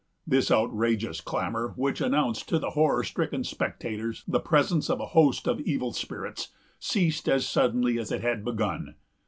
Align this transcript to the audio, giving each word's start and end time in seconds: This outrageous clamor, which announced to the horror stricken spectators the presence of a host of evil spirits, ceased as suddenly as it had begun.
This 0.25 0.49
outrageous 0.49 1.21
clamor, 1.21 1.73
which 1.77 2.01
announced 2.01 2.49
to 2.49 2.57
the 2.57 2.71
horror 2.71 3.03
stricken 3.03 3.43
spectators 3.43 4.23
the 4.27 4.39
presence 4.39 4.89
of 4.89 4.99
a 4.99 5.05
host 5.13 5.45
of 5.47 5.59
evil 5.61 5.93
spirits, 5.93 6.47
ceased 6.79 7.29
as 7.29 7.47
suddenly 7.47 7.99
as 7.99 8.11
it 8.11 8.21
had 8.21 8.43
begun. 8.43 8.95